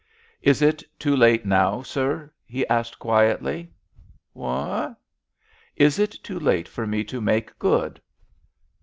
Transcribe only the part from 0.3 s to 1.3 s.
"Is it too